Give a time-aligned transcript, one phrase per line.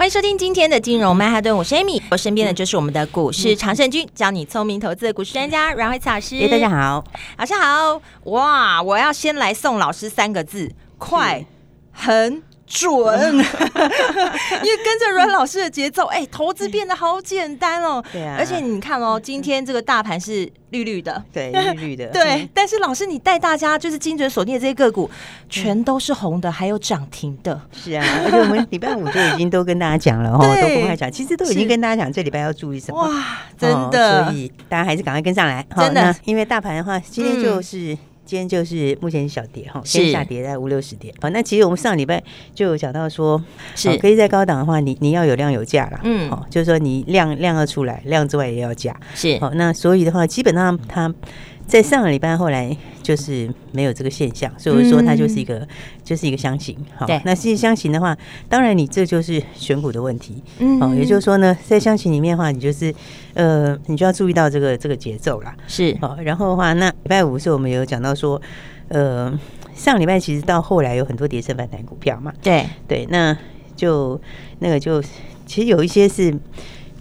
[0.00, 6.48] 欢迎收听今天的金融曼哈顿，我是 Amy，我身边的就是我们的股市常胜军，教你聪明投资的股市专家阮慧慈老师。
[6.48, 7.04] 大家好，
[7.36, 8.00] 老师好。
[8.22, 11.44] 哇，我要先来送老师三个字：快、
[11.92, 12.42] 很。
[12.70, 12.88] 准，
[13.34, 18.02] 因为跟着阮老师的节奏，哎、欸，投资变得好简单哦。
[18.12, 22.06] 对啊，而且你看哦，今天这个大盘是绿绿的，对， 绿绿的。
[22.06, 25.10] 对，但是老师你带大家就是精准锁定的这些个股，
[25.48, 27.60] 全都是红的，还有涨停的。
[27.72, 33.02] 是啊，而且我们礼拜五就已经都跟大家讲了哈，都公开讲，其实都已经跟大家讲这礼拜要注意什么。
[33.02, 35.66] 哇，真的，所以大家还是赶快跟上来。
[35.76, 37.98] 真的，因为大盘的话，今天就是。
[38.30, 41.12] 今天就是目前小跌哈，先下跌在五六十点。
[41.20, 42.22] 好，那其实我们上礼拜
[42.54, 43.42] 就有讲到说，
[43.74, 45.98] 是可以在高档的话，你你要有量有价啦。
[46.04, 48.96] 嗯，好，就是说你量量要出来，量之外也要价。
[49.16, 51.12] 是，好，那所以的话，基本上它。
[51.70, 55.68] 在上个礼拜后来就是没有这个现象，所以我说它就是一个、嗯、
[56.02, 56.76] 就是一个箱型。
[56.96, 58.16] 好，那其实箱型的话，
[58.48, 60.42] 当然你这就是选股的问题。
[60.58, 62.92] 嗯，哦，也就是说呢，在箱型里面的话，你就是
[63.34, 65.54] 呃，你就要注意到这个这个节奏啦。
[65.68, 68.42] 是，好，然后的话，那礼拜五的时候我们有讲到说，
[68.88, 69.32] 呃，
[69.72, 72.32] 上礼拜其实到后来有很多跌升反弹股票嘛。
[72.42, 73.36] 对对，那
[73.76, 74.20] 就
[74.58, 75.00] 那个就
[75.46, 76.36] 其实有一些是。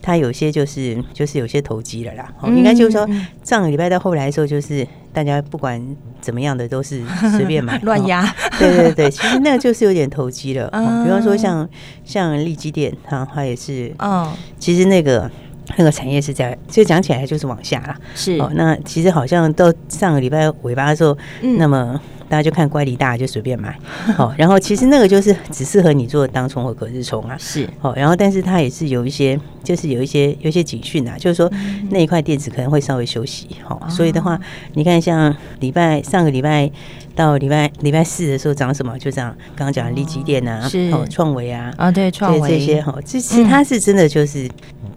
[0.02, 3.08] 它有些就是就是有些投机了啦，嗯、应该就是说
[3.44, 5.82] 上个礼拜到后来的时候，就是大家不管
[6.22, 7.02] 怎么样的都是
[7.36, 7.78] 随便买。
[7.80, 10.70] 乱压，对对对，其实那个就是有点投机了。
[10.74, 11.68] 嗯、比方说像
[12.04, 15.30] 像利基店，它它也是，哦，其实那个
[15.78, 18.38] 那个产业是在，就讲起来就是往下了，是。
[18.40, 18.52] 哦。
[18.56, 22.00] 那其实好像到上个礼拜尾巴的时候，嗯、那么。
[22.30, 23.78] 大家就看乖离大就随便买，
[24.16, 31.52] 好，然后其实那个就是只适合你做当冲或隔日冲啊，是，好，然后但是它也是有一些，就是有一些有一些警讯啊，就是说
[31.90, 34.40] 那一块电子可能会稍微休息，好，所以的话，
[34.76, 36.72] 你看像礼拜上个礼拜
[37.20, 44.50] 到礼拜礼拜四的时候涨什么，就这样，刚刚讲的利基电啊，是，创维啊，啊对，创维这些哈，这其实它是真的就是。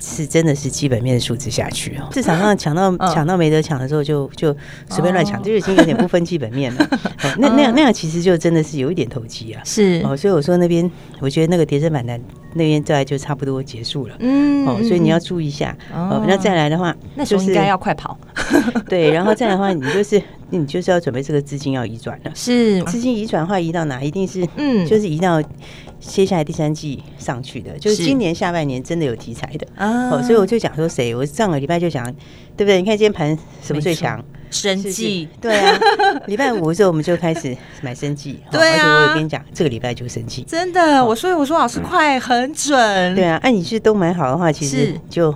[0.04, 4.52] 是真的是基本面的数字下去哦，市场上抢到 抢到没得抢的时候就就
[4.90, 6.88] 随便乱抢，就已经有点不分基本面了。
[7.38, 9.62] 那那样那样其实就真的是有一点投机啊。
[9.64, 10.90] 是哦，所以我说那边
[11.20, 12.20] 我觉得那个跌升反弹
[12.54, 14.14] 那边再来就差不多结束了。
[14.18, 16.24] 嗯哦，所以你要注意一下哦。
[16.26, 18.18] 那再来的话，那就是应该要快跑。
[18.88, 22.32] 对，然后再来的话，你就是你就是要准备这个资金要移转了。
[22.34, 24.02] 是资金移转的话，移到哪？
[24.02, 25.42] 一定是嗯，就是移到。
[26.00, 32.04] 接下来第三季上去的，就是今年下半年真的有题材的啊，哦，所以我就讲说谁，我上个礼拜就讲，
[32.56, 32.78] 对不对？
[32.78, 34.20] 你看今天盘什么最强？
[34.52, 35.78] 生计，对啊，
[36.26, 45.34] 礼拜五的时候我们就开始买生计， 对啊，而且我有跟你讲，这个礼拜就生计，真的，我所以我说老师快很准，对啊，按你是都买好的话，其实就。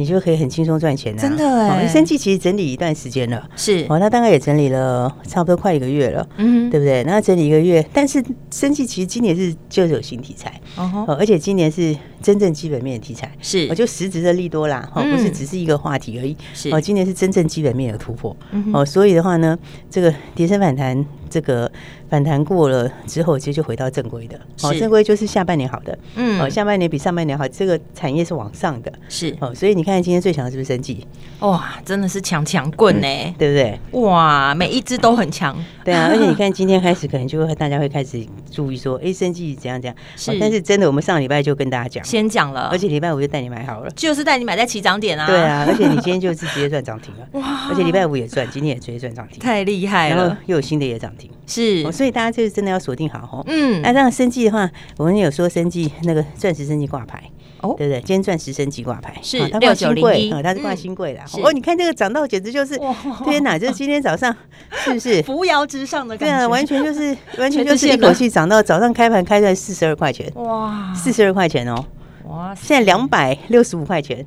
[0.00, 1.84] 你就可以很轻松赚钱的，真的哎！
[1.88, 3.84] 生计其实整理一段时间了，是。
[3.88, 7.02] 哦，他大概也整理了差不多快一个月了，嗯，对不对？
[7.02, 16.70] 那整理一个月，但是生计其实今年是就是有新题材，哦，而且今年是真正基本面的题材，是，我就实质的利多啦，哦，不是只是一个话题而已，是。
[16.70, 18.36] 哦，今年是真正基本面的突破，
[18.72, 19.58] 哦，所以的话呢，
[19.90, 21.04] 这个跌升反弹。
[21.28, 21.70] 这个
[22.08, 24.38] 反弹过了之后，其实就回到正规的。
[24.62, 25.96] 哦，正规就是下半年好的。
[26.16, 28.92] 嗯，哦，下半年比上半年好，这个产业是往上的。
[29.08, 31.06] 是哦，所以你看今天最强的是不是生技？
[31.40, 33.78] 哇，真的是强强棍呢，对不对？
[34.02, 35.56] 哇，每一只都很强。
[35.84, 39.96] 对啊， 而且你看今天开始，可能就会大家会开始注意说，哎，生技怎样怎样。
[40.16, 45.26] 是，但是真的，我们上礼拜就跟大家讲，先讲了，而且礼拜五就带你买好了，就是带你买在起涨点啊。
[45.26, 47.28] 对啊，而且你今天就是直接赚涨停了。
[47.38, 50.16] 哇，而且礼拜五也赚，今天也直接赚涨停，太厉害了。
[50.16, 51.08] 然后又有新的也涨。
[51.46, 53.44] 是，所以大家就是真的要锁定好哦。
[53.46, 57.22] 嗯，那这样生计的话，我们有说生计那个钻石生计挂牌
[57.60, 58.00] 哦，对不对？
[58.00, 59.14] 今天钻石升级挂牌。
[59.22, 61.20] 是它挂新贵，它是挂新贵的。
[61.42, 62.78] 哦，你看这个涨到简直就是
[63.24, 63.58] 天哪！
[63.58, 64.34] 就是今天早上
[64.84, 65.22] 是不是？
[65.22, 66.36] 扶摇直上的感觉？
[66.36, 70.30] 对啊，完全就是 完全就是一口气涨到早上开盘开在四十二块钱。
[70.34, 71.84] 哇，四十二块钱哦。
[72.28, 74.24] 哇，现在两百六十五块钱。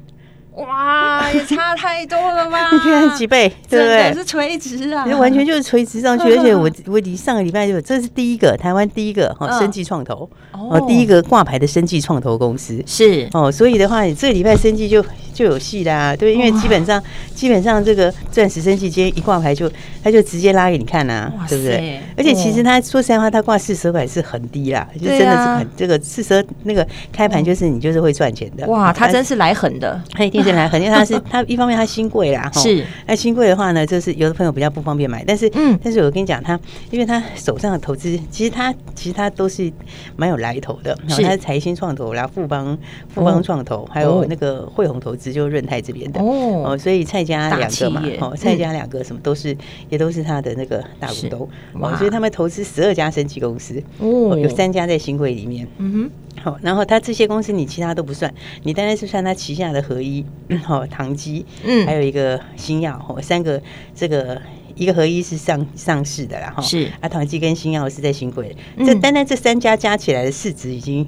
[0.56, 2.69] 哇，也差太多了吧？
[2.74, 4.13] 你看几倍，对不对？
[4.13, 6.25] 是垂直啊，完全就是垂直上去。
[6.36, 15.03] 而且我我离上个礼拜就这是第一个台湾第一个哈生技创投哦，第一个挂牌的生技创投公司是哦，所以的话，你这个礼拜生技就
[15.41, 17.01] 就有戏啦，对，因为基本上
[17.33, 19.69] 基本上这个钻石生气今天一挂牌就
[20.03, 21.99] 他就直接拉给你看呐，对不对？
[22.15, 28.67] 而且其实他说实在话，他挂四十块是很低啦，就真的是很这个四十那个开盘就是你就是会赚钱的。
[28.67, 32.85] 哇，他真是来狠的，他一定是来狠，因为他是 他一方面他新贵啦，是。
[33.07, 36.59] 那新贵的话呢，就是有的朋友比较不方便买，但是嗯，但是我跟你讲，他
[36.91, 39.71] 因为他手上的投资其实他其实他都是
[40.15, 42.77] 蛮有来头的，然后他是财新创投，然后富邦
[43.13, 46.22] 富邦创投，还有那个汇宏投资，就润泰这边的。
[46.22, 49.56] 哦，所以蔡家两个嘛，哦，蔡家两个什么都是
[49.89, 58.33] 也都是他的那个大股东哦，所以他们投资十二家升级公司哦，有三家在新贵里面，嗯哼，好，然后他这些公司你其他都不算，
[58.63, 60.25] 你单单是算他旗下的合一，
[60.63, 63.62] 好，唐基，嗯，还有一个新药，哦，三个
[63.95, 64.42] 这个。
[64.74, 66.89] 一个合一是上上市的啦，哈，是。
[67.01, 71.06] 啊，唐基跟新药是在新贵的，嗯、这单单这三家加起来的市值已经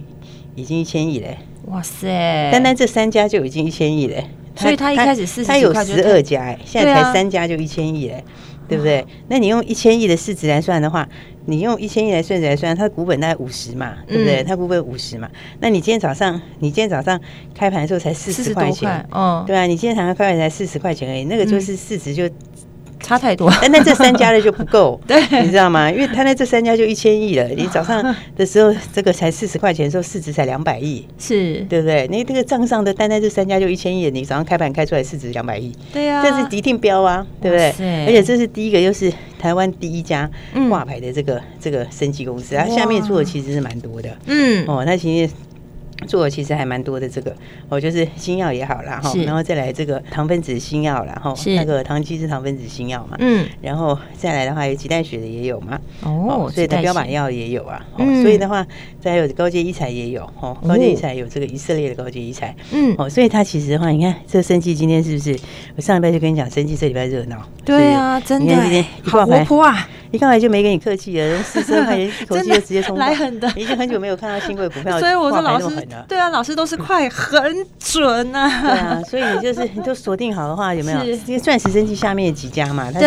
[0.53, 1.37] 已经一千亿嘞，
[1.67, 2.49] 哇塞！
[2.51, 4.25] 单单这三家就已经一千亿嘞，
[4.55, 8.23] 所以他一开始四十，他有十二家哎，现在才三家就一千亿嘞，
[8.67, 9.05] 对不对？
[9.29, 11.07] 那你用一千亿的市值来算的话，
[11.45, 14.43] 你用一千亿来算来算，它的股本大概五十嘛，对不对？
[14.43, 15.29] 它股本五十嘛，
[15.61, 17.19] 那你今天早上你今天早上
[17.55, 22.29] 开盘的时候才四十块钱，哦，对啊，你今天早上开盘才四十块钱而已，那个就是市值就。
[23.03, 25.91] 差太多，但那这三家的就不够， 对，你知道吗？
[25.91, 28.03] 因为他那这三家就一千亿了，你早上
[28.35, 31.63] 的时候这个才四十块钱的时候，市值才两百亿，是。
[31.69, 32.07] 对不对？
[32.09, 38.05] 你这个账上的单单这三家就一千亿，你早上开盘开出来市值两百亿，对啊，这是一定标啊，对不对？
[38.05, 40.29] 而且这是第一个，又是台湾第一家
[40.69, 45.33] 挂牌的这个这个升级公司，它下面做的其实是蛮多的，嗯，哦，那其实。
[46.03, 47.35] 做的其实还蛮多的，这个
[47.69, 58.65] 哦，就是新药也好啦，哈，然后再来这个糖分子新药啦，哈，那个糖基是糖分子新药嘛，嗯，然后再来的话有脐带血的也有嘛，哦，所以它标靶药也有啊，哦，所以的话
[58.99, 65.37] 再有高阶医材也有，哦，高阶医材有这个以色列的高阶医材，嗯，哦，所以它其实的话，你看这个生技今天是不是？
[65.75, 68.55] 我上礼拜就跟你讲，生技这礼拜热闹，对啊，真的，
[69.03, 69.87] 好活泼啊。
[70.15, 81.03] 一刚来就没跟你客气了， 四十块钱一口气就直接冲来狠的，已经很久没有看到新贵股票， 所以我说老师，对啊，老师都是快很准呐，对啊，所以你就是你都锁定好的话，有没有？
[81.03, 82.99] 因为钻石生技下面几家嘛，它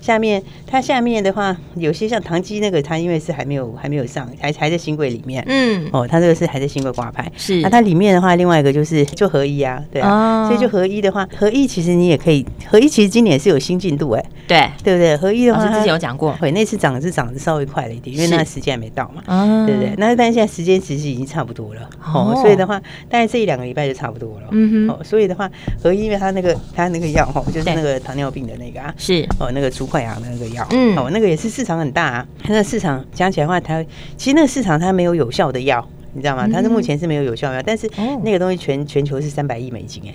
[0.00, 15.16] 下面它下面的话，有些像唐基那个，它因为是还没有还没有上，还还在新贵里面，嗯，哦，它这个是还在新贵挂牌，是，那它里面的话，另外一个就是就合一啊，对啊，所以就合一的话，合一其实你也可以，合一其实今年是有新进度哎，对，对不对？
[15.16, 16.34] 合一的话，之前有讲过。
[16.40, 19.22] 对那次涨是涨得稍微快了一点，因为那时间还没到嘛，
[19.66, 19.92] 对不对？
[19.98, 22.80] 那但现在时间其实已经差不多了，哦，所以的话，
[23.10, 25.50] 大概这一两个礼拜就差不多了，嗯哼，所以的话，
[25.82, 29.24] 合一因为它那个它那个药哈，就是那个糖尿病的那个啊，是。
[29.38, 33.84] 哦，那个除溃疡的那个药，嗯，哦，那个也是市场很大啊，它那市场讲起来的话，它
[34.16, 36.48] 其实那个市场它没有有效的药，你知道吗？
[36.50, 37.86] 它是目前是没有有效的药，但是
[38.22, 40.14] 那个东西全全球是三百亿美金哎，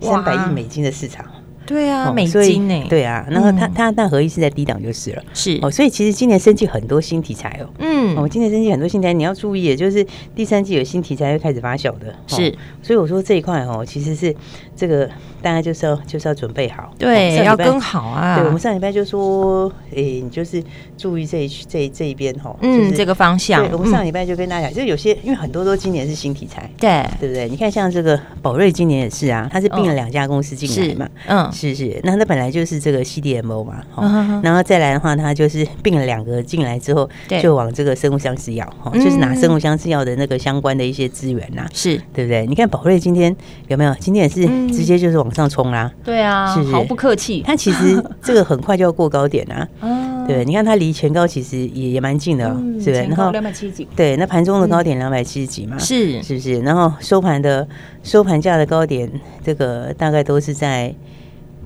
[0.00, 1.24] 三百亿美金的市场。
[1.72, 2.84] 对啊，美金呢？
[2.88, 5.58] 对啊，然后它它但合一是在低档就是了，是。
[5.62, 14.34] 哦，所以其实今年升级很多新题材哦，嗯，我，今年升级很多新题材，你要注意，就是第三季有新题材会开始发酵的，是，所以我说这一块哦，其实是
[14.76, 15.08] 这个
[15.40, 20.62] 大家就是要就是要准备好，对，要跟好啊，对，我们上礼拜就说，哎，你就是
[20.98, 27.48] 注意这一这这一边哈，嗯，这个方向，我们上礼拜就跟大家讲，就有些因为很多都今年是新题材，对，对不对？
[27.48, 31.50] 你看像这个宝瑞今年也是啊，它是并了两家公司进来嘛，嗯。
[31.68, 37.08] 是是，那它本来就是这个 CDMO 嘛，哈，然后再来的话，它就是并了两个进来之后，
[37.42, 42.00] 就往这个生物相似药，哈，就是拿生物相似药的那个相关的一些资源呐，是。
[42.12, 42.46] 对不对？
[42.46, 43.34] 你看宝瑞今天
[43.68, 43.94] 有没有？
[44.00, 47.42] 今天也是直接就是往上冲啦，对啊，是毫不客气。
[47.46, 49.66] 它其实这个很快就要过高点啊，
[50.26, 52.48] 对，你看它离前高其实也也蛮近的，
[52.80, 53.02] 是不是？
[53.04, 56.22] 然后两百七十几，对，那盘中的高点两百七十几嘛，是。
[56.22, 56.60] 是不是？
[56.60, 57.66] 然后收盘的
[58.02, 59.10] 收盘价的高点，
[59.44, 60.94] 这个大概都是在。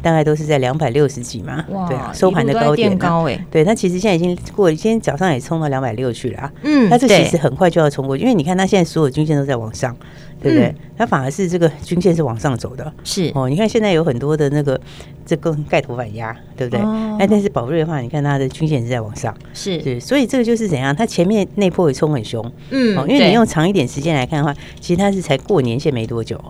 [0.07, 9.97] 大概都是在两百六十几嘛，对啊，收盘的高点高哎，对，它其实现在已经过，今天早上也冲到两百六去了啊，嗯，那这其实很快就要冲过去，因为你看它现在所有均线都在往上，
[10.41, 10.73] 对不对？
[10.97, 13.33] 它反而是这个均线是往上走的，是。
[13.35, 14.81] 哦，你看现在有很多的那个
[15.27, 16.81] 这个盖头反压，对不对？
[17.19, 20.95] 哎，但是宝瑞的话，你看它的均线是在往上，是是，所以这个就是怎样？
[20.95, 26.41] 它前面那波也冲很凶，嗯，哦，因为你用长一点时间来看的话，其实它是才过年线没多久。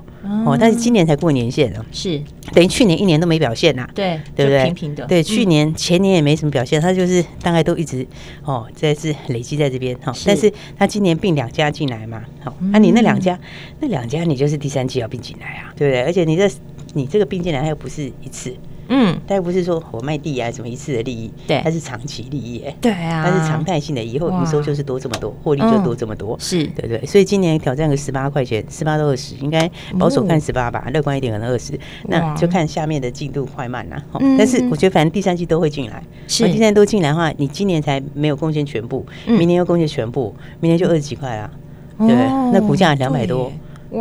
[0.44, 2.20] 哦，但是今年才过年限了，是
[2.52, 4.64] 等于去年一年都没表现呐，对对不对？
[4.64, 8.04] 平平的，对，去年前年也没什么表现，它就是大概都一直
[8.44, 10.12] 哦，这是累积在这边哈。
[10.26, 13.38] 但是它今年并两家进来嘛，好，那你那两家
[13.78, 16.02] 那两家你就是第三季要并进来啊，对不对？
[16.02, 16.50] 而且你这
[16.96, 18.56] 你这个并进来它又不是一次，
[18.88, 26.64] 嗯，但不是说我卖地啊什么一次的利益，对，它是长期利益，哎，对啊，它是常态性的，以后营收就是多这么多，获利就多这么多，是。
[26.68, 34.02] 对对，所以今年挑战个十八块钱，十八到二十，应该保守看十八吧，乐观一点可能二十，那就看下面的进度快慢啦。
[34.38, 41.50] 但是我觉得反正第三季都会进来，是，第三季都进来的话，你今年才没有贡献全部，明年又贡献全部，明年就二十几块啦，
[41.98, 42.26] 对不对？
[42.52, 43.52] 那股价两百多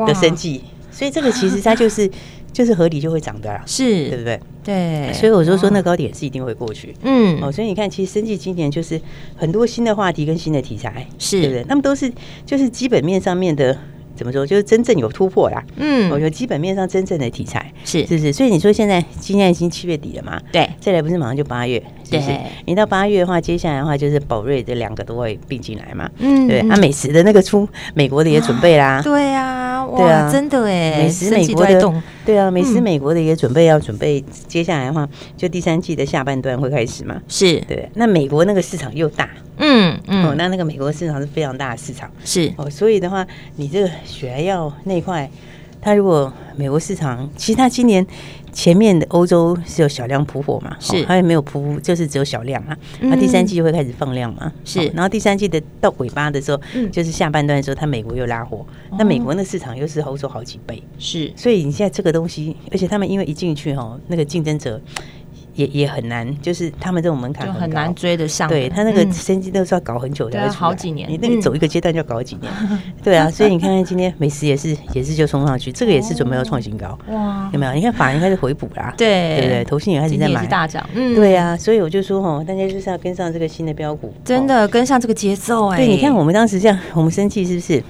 [0.07, 2.09] 的生技，所以这个其实它就是。
[2.55, 4.39] 就是合理就会涨的啦，是对不对？
[4.63, 6.95] 对，所以我就说那高点是一定会过去。
[7.03, 8.99] 嗯，哦，所以你看，其实生技今年就是
[9.35, 11.63] 很多新的话题跟新的题材，是对不对？
[11.65, 12.09] 他们都是
[12.45, 13.77] 就是基本面上面的。
[14.15, 14.47] 怎么说？
[14.47, 15.61] 就是真正有突破啦。
[15.75, 20.41] 嗯，我觉得基本面上真正的题材是是是，所以你说现在今年已经七月底了嘛？
[20.53, 22.31] 对，再来不是马上就八月，是不是？
[22.65, 26.09] 你到八月的话，接下来的话就是宝瑞这两个都会并进来嘛？
[26.19, 26.61] 嗯，对。
[26.61, 29.01] 啊，美食的那个出美国的也准备啦。
[29.03, 31.91] 对啊，对啊，真的哎，美食美国的
[32.25, 37.21] 对啊，美食美国的也准备要准备，接下来的话就第三季的下半段会开始嘛？
[37.27, 37.87] 是对。
[37.93, 39.29] 那美国那个市场又大。
[39.57, 45.29] 嗯嗯，哦，那那个美国市场是非常大的市场，是哦，所以的话，你这个血癌药那块，
[45.85, 48.05] 它如果美国市场，其实它今年。
[48.55, 50.73] 前面的欧洲是有小量铺货嘛？
[50.79, 52.73] 是，它也没有铺，就是只有小量嘛。
[53.01, 54.49] 那第三季就会开始放量嘛？
[54.63, 58.65] 是，然后第三季的到尾巴的时候，就是下半段的时候，它美国又拉货，
[58.97, 61.29] 那美国那市场又是欧洲好几倍，是。
[61.35, 64.79] 所以你现在这个东西，而且他们因为一进去哈，那个竞争者。
[65.55, 68.47] 也也很难，就是他们这种门槛很难追得上。
[68.47, 71.09] 对他那个生技都是要搞很久的，好几年。
[71.09, 72.51] 你那个走一个阶段就要搞几年。
[73.03, 76.97] 对啊，所以你看看今天美食也是也是就冲上去，这个也是准备要创新高。
[77.09, 77.73] 哇，有没有？
[77.73, 79.63] 你看法人开始回补啦， 对对对？
[79.63, 80.87] 投信也开始在买，大涨。
[80.93, 85.77] 嗯，对啊，所以我就说哈，大家就是要跟上这个新的标股，真的跟上这个节奏哎。
[85.77, 87.83] 对，你看我们当时这样，我们生气是不是？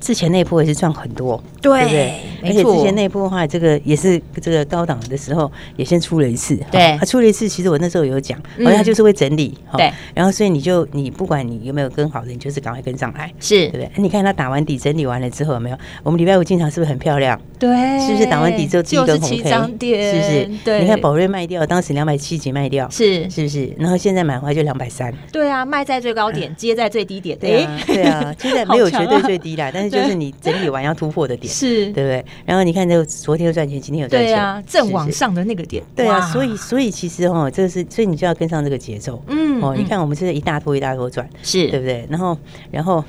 [0.00, 2.14] 之前那波也是赚很多，对不对？
[2.42, 9.90] 而且之前那波的话，这个也是这个高档的时候也先出了一次，对，他出了一次，其实我那时候有讲，而且他就是会整理，对。
[10.14, 13.90] 然后所以你就你不管你有没有跟好的，你就是赶快跟上来，是对不对？
[13.96, 15.78] 你看他打完底整理完了之后有没有？
[16.02, 17.40] 我们礼拜五进场是不是很漂亮？
[17.58, 17.68] 对，
[18.06, 19.36] 是不是打完底之后第一根红 K？
[19.38, 20.50] 是不是？
[20.64, 23.72] 对，你看宝瑞卖掉，当时两百七几卖掉，是是不是？
[23.78, 29.85] 然后现在买回来就两百三，对啊，卖在最高点，接在最低点，对啊，对啊，现在 没有绝对最低啦，但是。
[29.88, 32.24] 就是你整理完要突破的点，是对不对？
[32.44, 36.20] 然后你看，这个昨天又赚钱，今天又赚钱，对啊，正往上的那个点，对啊。
[36.32, 42.06] 所以，所以其实哦，这个是，所以你就要跟上这个节奏，嗯，哦，你看我们这个一大波一大波赚，是对不对？
[42.10, 42.36] 然后，
[42.70, 43.04] 然后。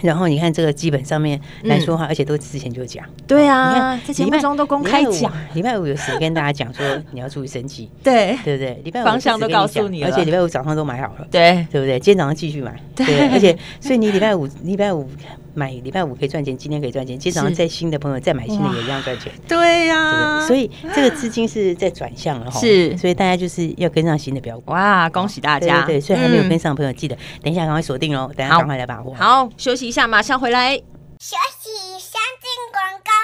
[0.00, 3.04] 然后你看这个基本上面来说话，而且都之前就讲。
[3.26, 5.30] 对啊，在节目中都公开讲。
[5.52, 8.80] 礼拜五有时跟大家讲说你要注意生气，对对不对？
[8.84, 12.00] 礼拜五方向都告诉你，而且礼拜五早上都买好了，对对不对？
[12.00, 15.06] 今天早上继续买，对，而且所以你礼拜五礼拜五
[15.54, 19.32] 买礼拜五可以赚钱，今天可以赚钱，今天早上再新的朋友再买新的也一样赚钱。
[19.46, 24.72] 对呀，所以这个资金是在转向了哈，是，所以大家就是要跟上新的标股。
[24.72, 25.84] 哇，恭喜大家！
[25.84, 29.14] 对，所以还没有跟上的朋友记得等一下赶快锁定哦，等下赶快来把握。
[29.14, 29.82] 好，休息。
[29.82, 30.76] 一下，马上回来。
[31.18, 31.68] 休息，
[31.98, 33.21] 先进广告喽。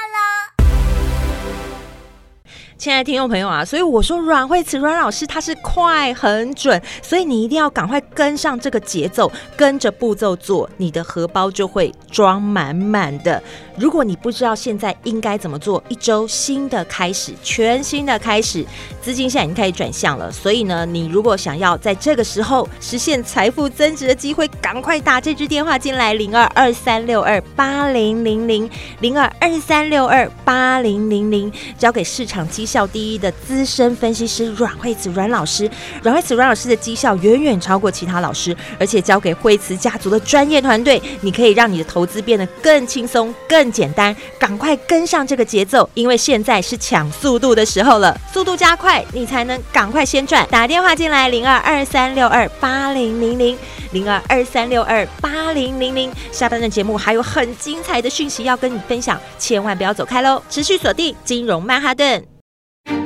[2.78, 13.42] 亲爱的听众朋友啊，所以我说阮慧慈阮老师他是快很准，所以你一定要赶快跟上这个节奏，跟着步骤做，你的荷包就会装满满的。
[13.76, 18.64] 如果你不知道现在应该怎么做，一周新的开始，全新的开始，
[19.02, 20.30] 资金现在已经开始转向了。
[20.30, 28.70] 所以呢，你如果想要在这个时候实现财富增值的机会，赶快打这支电话进来，零二二三六二八零零零
[29.00, 35.68] 零二二三六二八零零零，交给市场机效第一的资深分析师阮慧慈阮老师，
[36.02, 44.14] 阮慧慈阮老师的绩效远远超过其他老师，而且交给慧慈家族的专业团队，你可以让你的投资变得更轻松、更简单。
[44.38, 50.46] 赶快跟上这个节奏，因为现在是抢速度的时候了，速度加快，你才能赶快先赚。
[50.50, 53.58] 打电话进来零二二三六二八零零零
[53.92, 60.42] 零二二三六二八零零零，下半段节目还有很精彩的讯息要跟你分享，千万不要走开喽！
[60.50, 62.37] 持续锁定金融曼哈顿。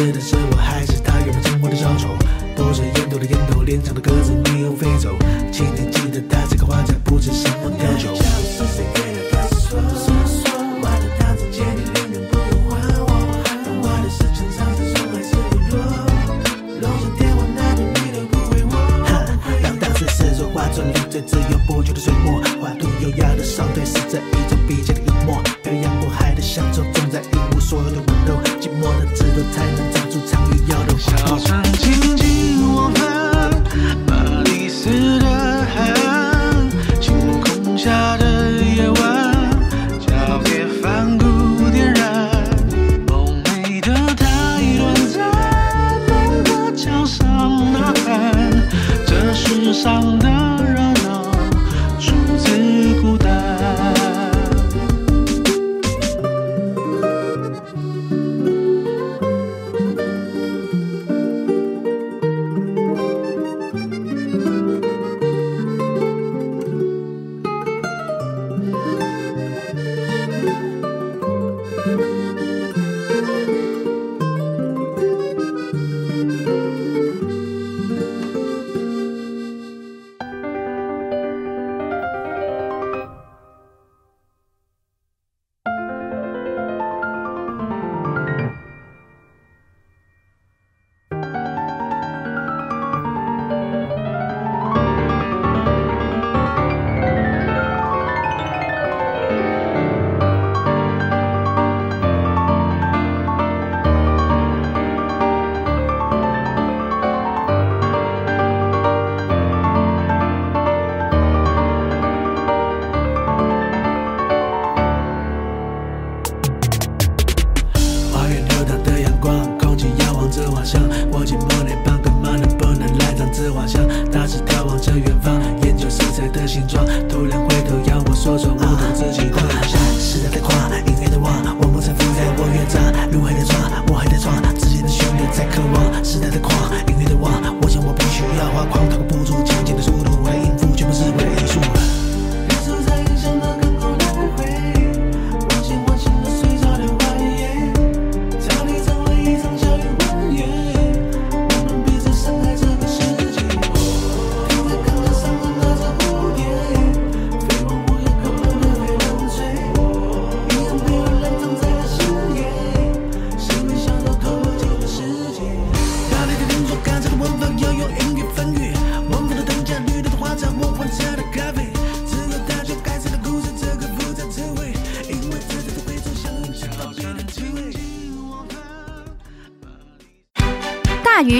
[0.00, 2.08] 是是我还是他原本沉默的小丑
[2.56, 5.14] 不是烟斗的烟斗脸上的鸽子你又飞走
[5.52, 9.84] 请你记得他是个画家不知什么调酒是谁给他不用
[12.64, 12.72] 我
[14.00, 14.08] 的
[16.80, 18.72] 龙虾电话那头你都不回我
[21.26, 24.18] 自由不捉的水墨画图优雅的商店是在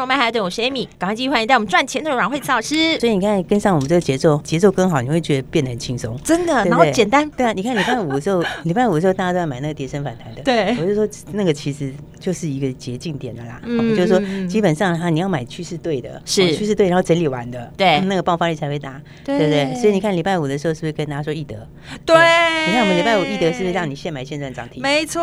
[0.00, 2.98] 融曼哈顿，我是 Amy，赶快继续欢迎带我们赚钱的阮慧慈老师。
[2.98, 7.28] 所以你看，跟上我们这个节奏，节奏跟好，你会觉得变得很轻松，真的，然后简单。
[7.36, 19.74] 对啊，你看礼拜五的时候， 礼拜五的时候大家都在买那个跌升反弹的，对，我就说那个其实就是一个捷径点的啦，嗯，就是说基本上哈，你要买趋势对的，是趋势对，然后整理完的，对，那个爆发力才会大，对不对？
[19.74, 21.56] 所以你看礼拜五的时候，是不是跟大家说易德？
[22.06, 22.16] 对，
[22.66, 24.82] 你看我们礼拜五易德是不是让你现买现赚涨停？
[24.82, 25.20] 没错，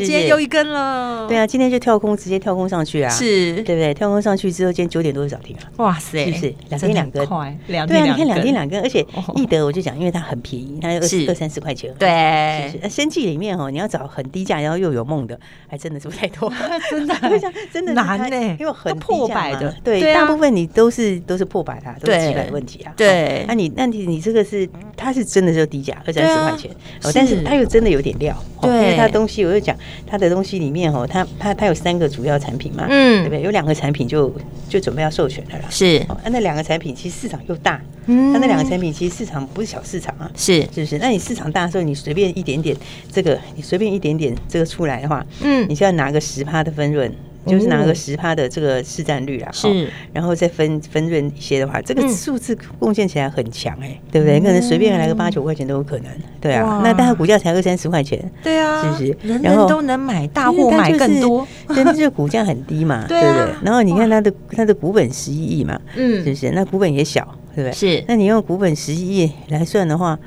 [0.00, 1.28] 今天又一根了。
[1.28, 3.94] 对啊，今天就跳空，直接跳空上去啊，是对不对？
[3.94, 6.54] 跳空上去之后，今天九点多就涨停了，哇塞，是不是？
[6.68, 7.26] 两天两根？
[7.66, 12.90] 对啊，你看两天两根，而且易德我就讲，因为它很便宜，它二二三十块钱，对，是不是？
[12.90, 16.52] 生计里面哦，你要找很低价，然后又有梦的，还真的是不太多，
[16.90, 17.14] 真的，
[17.72, 26.70] 真的难呢，因为很破百的，对，大部分你都是都是破百啊，都是几百问题啊，对，那你那你你这个是它是真的就低价二三十块钱，
[27.14, 29.76] 但是它又真的有点料，对，因为它东西我就讲
[30.06, 33.42] 它的东西里面哦，它它它有三个主要产品嘛，嗯，对不对？
[33.42, 34.32] 有两个产品就
[34.68, 40.60] 就准备要授权的啦，是，那两个产品其实市场又大，嗯，那那两个产品其实市场不是小市场啊，是。
[40.72, 40.98] 是不是？
[40.98, 42.76] 那你市场大的时候，你随便一点点
[43.12, 47.12] 这个，你随便一点点这个出来的话，嗯，你就要拿个十趴的分润。
[47.46, 54.40] 就是拿个十趴的这个市占率啦，是，然后再分分润一些的话，这个数字贡献起来很强哎，对不对？
[54.40, 56.80] 可能随便来个八九块钱都有可能，对啊。
[56.82, 59.16] 那但它股价才二三十块钱，对啊，是不是？
[59.26, 63.54] 人人都能买，大户买更多，但是这个股价很低嘛， 对不对？
[63.62, 66.50] 然后你看它的它的股本十一亿嘛，嗯，是不是？
[66.50, 67.72] 那股本也小，对不对？
[67.72, 68.04] 是。
[68.08, 70.18] 那你用股本十一亿来算的话。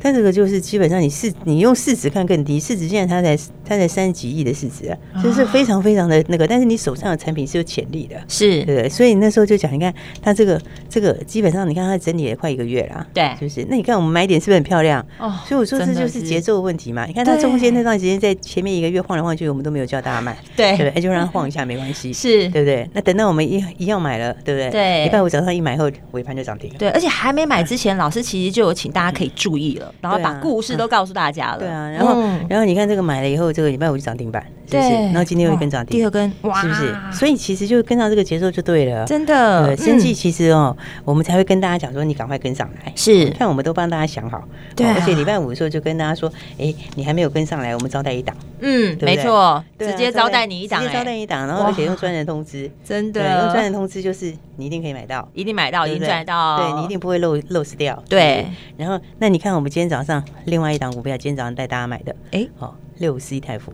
[0.00, 3.34] 它这个就是基本上你市你用市值看更低，市值现在它才
[3.64, 8.88] 它才三十几亿的市值啊，就是非常非常的那个，但是你手上的产品是有潜力的，是对不对？
[8.88, 13.66] 所以那时候就讲，你看它这个这个基本上你看它整理了快一个月了，对，是不是？
[13.68, 15.04] 那你看我们买点是不是很漂亮？
[15.18, 17.06] 哦，所以我说这就是节奏问题嘛。
[17.06, 22.88] 你看它中间那段时间在前面一个月晃来晃去，我们都没有叫大家买， 对对，就让它晃一下没关系， 是对不对？
[22.92, 24.70] 那等到我们一一样买了，对不对？
[24.70, 29.92] 对，礼拜五早上一买后尾盘就涨停了，对，而且还没买之前，老师其实就有请大家可以注意了。
[30.00, 34.90] 然后把故事都告诉大家了，对啊，然后然后你看这个买了以后，这个礼拜五就涨停板，是不是？
[34.90, 36.94] 然后今天又一根涨停，第二根，哇，是不是？
[37.12, 39.76] 所以其实就跟上这个节奏就对了，真的。
[39.76, 42.92] 生技其实哦，我们才会跟大家讲说，你赶快跟上来。
[42.96, 44.42] 是，看我们都帮大家想好，
[44.74, 44.86] 对。
[44.86, 58.46] 而且礼拜五的时候就跟大家说，哎，你还没有跟上来，我们招待一档，嗯，没错，直接招待你一档，直接招待一档，然后而且用专人通知，真的，用专人通知就是你一定可以买到，一定买到，一定赚到，对你一定不会漏漏失掉，对。
[58.76, 63.72] 然后那你看我们今天早上另外一档股票，今天早上带大家买的，哎，好，六五四一太福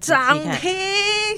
[0.00, 0.72] 涨停，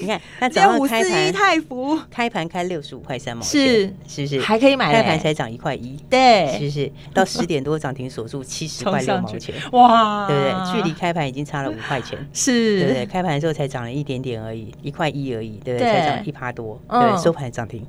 [0.01, 4.39] 你看它早上开盘太福开盘开六十五块三毛是是不是？
[4.41, 4.91] 还可以买？
[4.91, 6.91] 开盘才涨一块一，对，是不是？
[7.13, 10.73] 到十点多涨停锁住七十块六毛钱，哇，对不对？
[10.73, 13.05] 距离开盘已经差了五块钱，是，对不对？
[13.05, 15.87] 开盘的时候才涨了一点点而已，一块一而已，对不对？
[15.87, 17.85] 才涨一趴多，对，收盘涨停。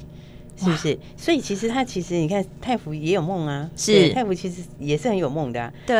[0.56, 0.98] 是不是？
[1.16, 5.96] 所以其实他其实你看太福也有梦啊，是太福其实也是很有梦的，对，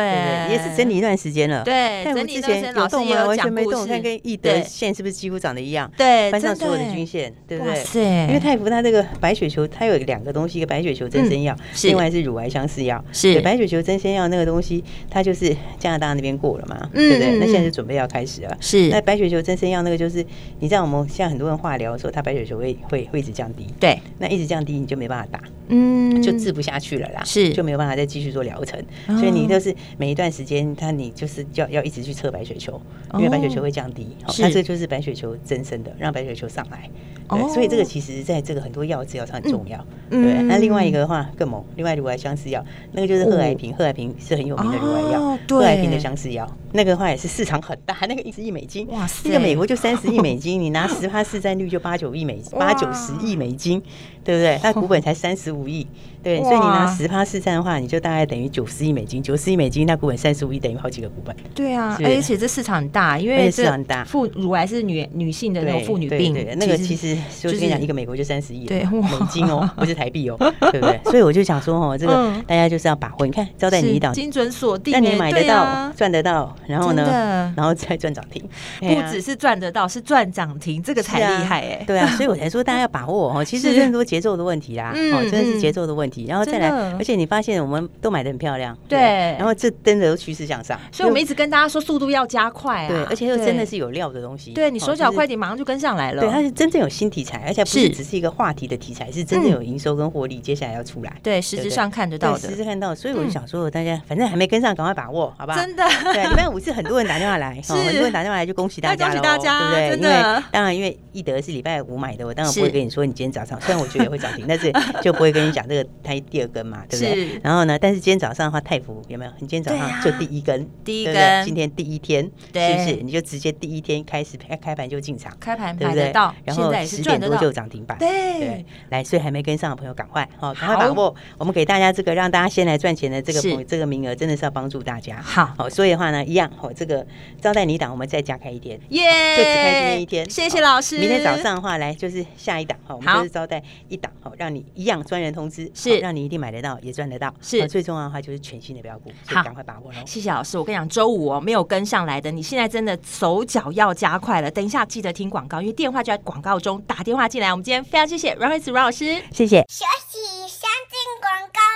[0.49, 1.63] 也是整理一段时间了。
[1.63, 3.25] 对，太福之前有动吗？
[3.25, 5.91] 完全没动，看跟易德线是不是几乎长得一样？
[5.95, 7.75] 对，翻上所有的均线，对不对？
[7.83, 7.99] 是。
[7.99, 13.03] 因为太福它这个白血球，它有两个东西，一个白血球增生药，另外是乳癌相似药。
[13.13, 13.39] 是。
[13.41, 17.37] 白血球增生药那个东西，它就是加拿大那边过了嘛，对不对？
[17.37, 18.57] 那现在就准备要开始了。
[18.59, 18.89] 是。
[18.89, 20.25] 那白血球增生药那个就是，
[20.59, 23.67] 你知道我们现在很多人化疗的时候，它白血球会会会一直降低。
[23.79, 23.99] 对。
[24.17, 24.46] 那一直。
[24.47, 27.53] 降低你就没办法打，嗯，就治不下去了啦，是。
[27.53, 28.81] 就没有办法再继续做疗程，
[29.17, 32.79] 所以你就是每一段时间，它你就是要要一直去测白血球，
[33.15, 36.89] 因为白血球会降低，那这就是白血球增生的，让白血球上来，
[37.29, 40.41] 对，所以这个其实在这个很多药治疗上很重要，对。
[40.43, 53.81] 那另外一个的话更猛，另外乳癌相似药，那个就是贺癌平，贺癌平是很有名的乳癌药，贺癌平的相似药，那个的话也是市场很大，那个一十亿美金，哇，那个美国就三十亿美金， 你拿十趴市占率就八九亿美八九十亿美金，
[54.23, 54.59] 对不对？
[54.61, 55.87] 它股本才三十五亿，
[56.23, 59.21] 对，所以你拿十趴市占的话，你就大概等于九十亿美金。
[59.21, 61.35] 九十亿美金，那股本三十五亿，等于好几个股本。
[61.53, 64.03] 对啊，而且这市场很大，因为市场很大。
[64.03, 70.37] 妇乳癌是女女性的那种妇女病，那个其实就跟你讲，一个美国就三十亿对美金哦，不是台币哦，
[70.71, 70.99] 对不对？
[71.05, 73.25] 所以我就想说哦，这个大家就是要把握。
[73.25, 78.43] 你看，招待你一档，精准锁定，那你买得到，赚得到，然后呢，然后再赚涨停。
[78.79, 81.83] 不只是赚得到，是赚涨停，这个才厉害哎。
[81.85, 83.43] 对啊，所以我 才说大家要把握哦。
[83.43, 86.25] 其实更多节奏的问题啦，哦，真的是节奏的问题。
[86.27, 88.99] 然后再来，而且你发现我们都买的很漂亮，对，
[89.37, 105.55] 然后这真的都趋势向上，所以我们一直跟大家说速度要加快啊，对，而且又真的是有料的东西，对你手脚快点，马上就跟上来了，对，它是真正有新题材，而且不是只是一个话题的题材，是真正有营收跟获利，接下来要出来，对，实质上看得到的，实质看到，所以我就想说，大家反正还没跟上，赶快把握，好吧？
[105.55, 110.09] 真的，对，礼拜五是很多人打电话来， 很多人打电话来就恭喜大家，恭喜大家，对不对？
[110.09, 117.39] 因为当然，因为易德是礼拜五买的，我当然不会跟你说你今天早上，虽然我觉得也会涨停，但是就不会跟你讲这个它第二根嘛，对不对？
[117.43, 119.31] 然后呢，但是今天早上的话，泰福有没有？
[119.39, 122.95] 你今天早上就第一根，第一根，今天第一天，是不是？
[123.03, 126.11] 你就直接第一天开始开开盘就进场，开盘对不对？
[126.43, 131.13] 然后十点多就涨停板，对，来，所以还没跟上的朋友赶快哦，赶快把握。
[131.37, 135.21] 我们给大家这个让大家先来赚钱的这个这个名额，真的是要帮助大家。
[135.21, 137.05] 好，好，所以的话呢，一样，哦，这个
[137.41, 140.29] 招待你档，我们再加开一天，耶，就只开今天一天。
[140.29, 140.97] 谢谢老师。
[140.97, 147.33] 明天早上的话，来就是下一档，哈，我们就是招待一档，好，让你一样专人通知，是让你一定买得到，也赚得到。
[147.41, 149.97] 是最重要的话，就是全新的标股，好，赶快把握喽。
[150.05, 154.49] 谢谢老师，我跟你讲，周五哦，没有跟上来的，你现在真的手脚要加快了。
[154.49, 157.51] 等一下记得听广告，因为电话就在广告中，打电话进来。
[157.51, 159.65] 我们今天非常谢谢阮慧慈阮老师，谢谢。
[159.67, 161.66] 学习相进广告喽。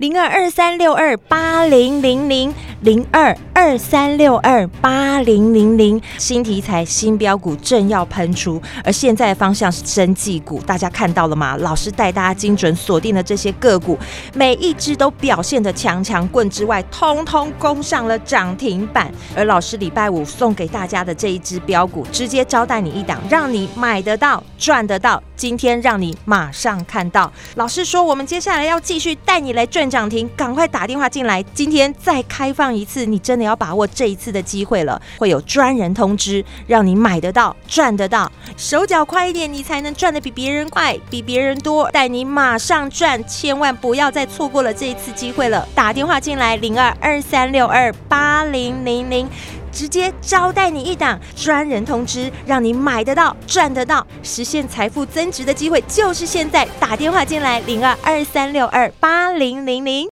[0.00, 11.54] 零二二三六二八零零零零二二三六二八零零零，新题材新标股正要喷出，而现在的方向是生技股，大家看到了吗？
[11.58, 13.98] 老师带大家精准锁定的这些个股，
[14.32, 19.12] 每一只都表现得强强棍之外，通通攻上了涨停板。
[19.36, 25.22] 而老师礼拜五送给大家的这一只标股，直接招待你一档，让你买得到赚得到。
[25.40, 31.42] 今天让你马上看到，老师说我们接下来要继续带你来赚涨停，赶快打电话进来。
[31.54, 45.66] 今天再开放一次，你真的要把握这一次的机会了，会有专人通知，让你买得到赚得到，手脚快一点，你才能赚得比别人快，比别人多，带你马上赚，千万不要再错过了这一次机会了。
[45.74, 49.26] 打电话进来，零二二三六二八零零零。
[49.72, 56.66] 直接招待你一档专人通知，让你买得到、赚得到，实现财富增值的机会就是现在！
[56.78, 60.08] 打电话进来，零二二三六二八零零零。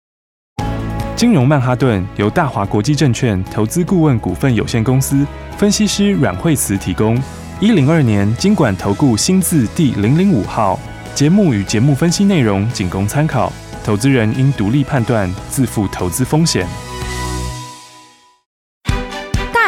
[1.15, 5.25] 金融曼哈顿由大华国际证券投资顾问股份有限公司
[5.57, 7.17] 分析师阮慧慈提供。
[7.61, 10.77] 一零二年金管投顾新字第零零五号。
[11.13, 13.49] 节目与节目分析内容仅供参考，
[13.85, 16.67] 投资人应独立判断，自负投资风险。